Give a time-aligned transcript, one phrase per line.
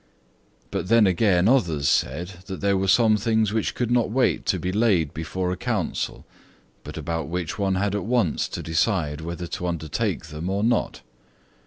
[0.71, 4.71] But then again others said there were some things which could not wait to be
[4.71, 6.25] laid before a Council,
[6.83, 11.01] but about which one had at once to decide whether to undertake them or not.